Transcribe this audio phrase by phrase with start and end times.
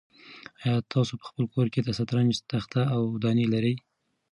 [0.63, 3.75] آیا تاسو په خپل کور کې د شطرنج تخته او دانې لرئ؟